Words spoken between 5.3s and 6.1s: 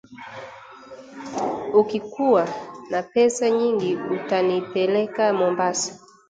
Mombasa